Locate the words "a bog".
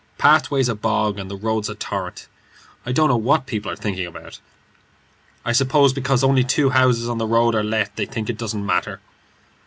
0.67-1.19